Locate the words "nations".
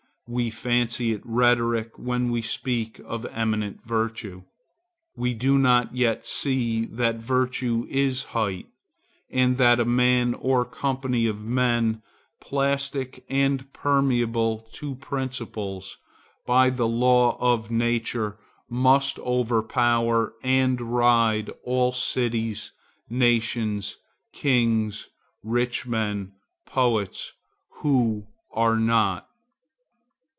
23.09-23.97